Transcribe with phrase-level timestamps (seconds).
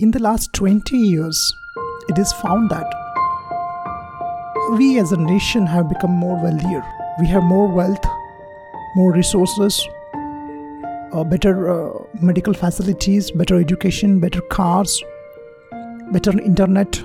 [0.00, 1.56] In the last 20 years,
[2.08, 2.86] it is found that
[4.78, 6.84] we as a nation have become more wealthier.
[7.18, 8.04] We have more wealth,
[8.94, 9.84] more resources,
[11.12, 15.02] uh, better uh, medical facilities, better education, better cars,
[16.12, 17.02] better internet,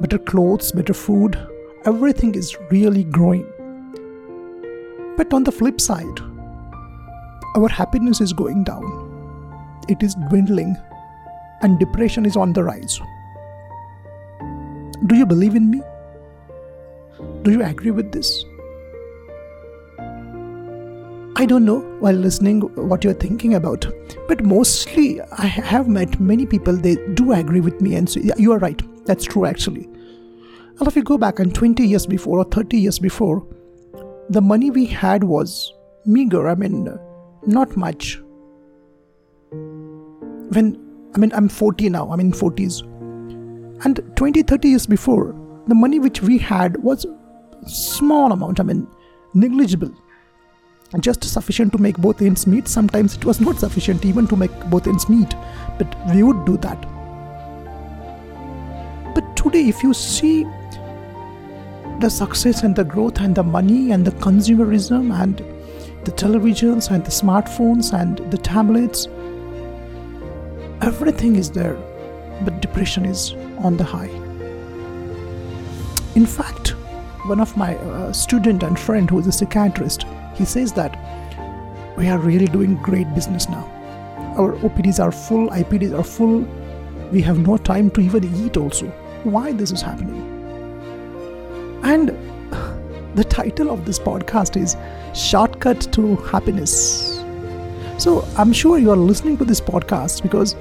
[0.00, 1.38] better clothes, better food.
[1.84, 3.44] Everything is really growing.
[5.18, 6.20] But on the flip side,
[7.54, 9.84] our happiness is going down.
[9.90, 10.74] It is dwindling,
[11.62, 13.00] and depression is on the rise.
[15.06, 15.82] Do you believe in me?
[17.42, 18.44] Do you agree with this?
[21.34, 23.86] I don't know while listening what you're thinking about,
[24.28, 28.34] but mostly I have met many people, they do agree with me and say, yeah,
[28.36, 28.80] you are right.
[29.06, 29.88] That's true actually.
[30.78, 33.46] And if you go back and 20 years before or 30 years before,
[34.28, 35.72] the money we had was
[36.06, 36.48] meager.
[36.48, 36.88] I mean,
[37.46, 38.20] not much.
[39.50, 40.78] When,
[41.14, 42.82] I mean, I'm 40 now, I'm in 40s.
[43.84, 45.34] And 20, 30 years before,
[45.66, 47.06] the money which we had was
[47.66, 48.86] small amount, I mean,
[49.34, 49.92] negligible
[51.00, 52.68] just sufficient to make both ends meet.
[52.68, 55.34] Sometimes it was not sufficient even to make both ends meet,
[55.78, 56.80] but we would do that.
[59.14, 60.44] But today, if you see
[62.00, 65.38] the success and the growth and the money and the consumerism and
[66.04, 69.06] the televisions and the smartphones and the tablets,
[70.82, 71.74] everything is there,
[72.44, 74.10] but depression is on the high.
[76.16, 76.70] In fact,
[77.26, 80.04] one of my uh, student and friend who is a psychiatrist,
[80.34, 80.98] he says that
[81.96, 83.64] we are really doing great business now.
[84.36, 86.40] Our OPDs are full, IPDs are full.
[87.12, 88.86] We have no time to even eat also.
[89.22, 90.20] Why this is happening?
[91.84, 92.08] And
[93.14, 94.76] the title of this podcast is
[95.14, 97.11] Shortcut to Happiness.
[98.02, 100.56] So I'm sure you are listening to this podcast because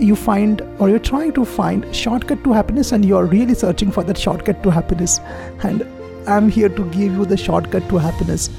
[0.00, 4.02] you find or you're trying to find shortcut to happiness and you're really searching for
[4.02, 5.20] that shortcut to happiness.
[5.62, 5.86] And
[6.26, 8.50] i'm here to give you the shortcut to happiness.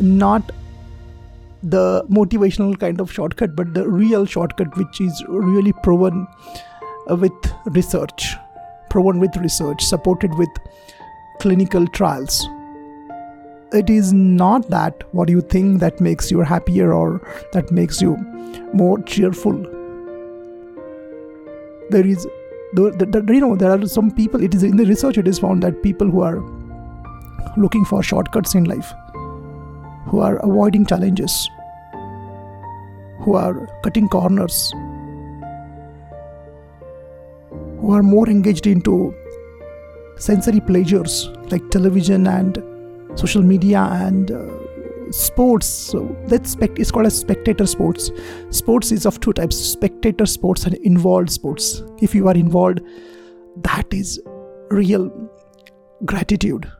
[0.00, 0.52] Not
[1.62, 6.26] the motivational kind of shortcut but the real shortcut which is really proven
[7.08, 8.34] with research
[8.88, 10.60] proven with research supported with
[11.40, 12.46] clinical trials
[13.72, 17.20] it is not that what you think that makes you happier or
[17.52, 18.16] that makes you
[18.72, 19.54] more cheerful.
[21.90, 22.26] There is
[22.72, 25.28] the, the, the, you know there are some people it is in the research it
[25.28, 26.42] is found that people who are
[27.56, 28.92] looking for shortcuts in life
[30.08, 31.48] who are avoiding challenges
[33.20, 34.72] who are cutting corners
[37.80, 39.14] who are more engaged into
[40.16, 42.58] sensory pleasures like television and
[43.16, 45.66] social media and uh, sports.
[45.66, 48.10] So that's spect- it's called as spectator sports.
[48.50, 51.82] Sports is of two types spectator sports and involved sports.
[52.00, 52.80] If you are involved
[53.62, 54.20] that is
[54.70, 55.10] real
[56.04, 56.70] gratitude.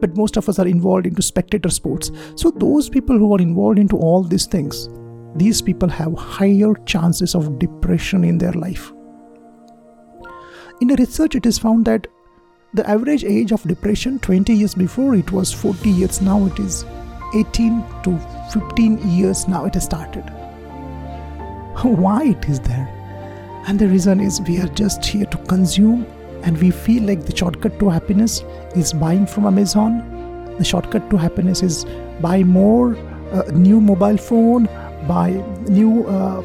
[0.00, 2.12] But most of us are involved into spectator sports.
[2.36, 4.88] So those people who are involved into all these things
[5.36, 8.92] these people have higher chances of depression in their life.
[10.80, 12.06] In a research it is found that
[12.74, 16.84] the average age of depression 20 years before it was 40 years now it is
[17.34, 18.18] 18 to
[18.52, 20.24] 15 years now it has started.
[21.82, 22.86] Why it is there?
[23.66, 26.06] And the reason is we are just here to consume
[26.42, 28.44] and we feel like the shortcut to happiness
[28.76, 30.54] is buying from Amazon.
[30.58, 31.86] The shortcut to happiness is
[32.20, 32.96] buy more
[33.32, 34.66] uh, new mobile phone,
[35.06, 35.30] buy
[35.68, 36.42] new uh,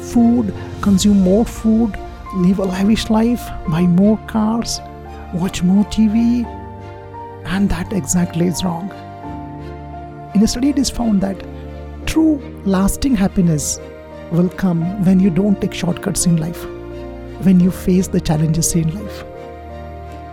[0.00, 1.98] food, consume more food,
[2.34, 4.80] live a lavish life, buy more cars,
[5.34, 6.44] watch more TV,
[7.46, 8.90] and that exactly is wrong.
[10.34, 11.42] In a study, it is found that
[12.06, 13.78] true lasting happiness
[14.30, 16.64] will come when you don't take shortcuts in life,
[17.44, 19.24] when you face the challenges in life,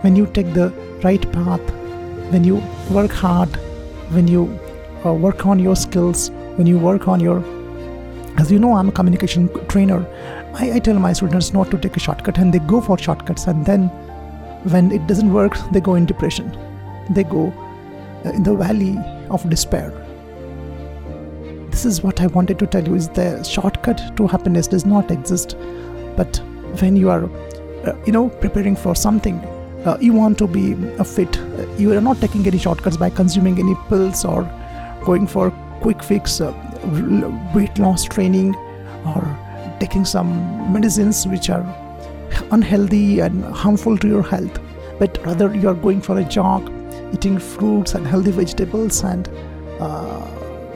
[0.02, 0.70] when you take the
[1.02, 1.60] right path,
[2.30, 3.48] when you work hard,
[4.10, 4.58] when you
[5.04, 7.42] uh, work on your skills, when you work on your
[8.38, 10.06] as you know, I'm a communication trainer.
[10.54, 13.48] I, I tell my students not to take a shortcut and they go for shortcuts,
[13.48, 13.90] and then
[14.68, 16.56] when it doesn't work, they go in depression.
[17.10, 17.52] They go
[18.24, 18.98] uh, in the valley
[19.30, 19.90] of despair.
[21.70, 25.10] This is what I wanted to tell you is the shortcut to happiness does not
[25.10, 25.56] exist.
[26.16, 26.40] But
[26.80, 27.24] when you are
[27.86, 29.36] uh, you know preparing for something
[29.86, 33.08] uh, you want to be a fit uh, you are not taking any shortcuts by
[33.08, 34.42] consuming any pills or
[35.04, 35.50] going for
[35.80, 36.52] quick fix uh,
[37.54, 38.54] weight loss training
[39.06, 39.22] or
[39.80, 41.64] taking some medicines which are
[42.50, 44.60] unhealthy and harmful to your health
[44.98, 46.72] but rather you are going for a jog
[47.12, 49.28] eating fruits and healthy vegetables and
[49.80, 50.26] uh,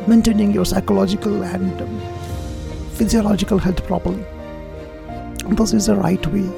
[0.06, 2.00] maintaining your psychological and um,
[2.93, 4.25] physiological health properly.
[5.56, 6.49] this is the right way.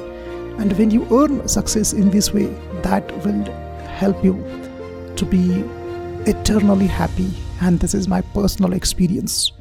[0.59, 2.45] And when you earn success in this way
[2.83, 3.43] that will
[4.01, 4.33] help you
[5.15, 5.63] to be
[6.25, 7.29] eternally happy.
[7.61, 9.51] And this is my personal experience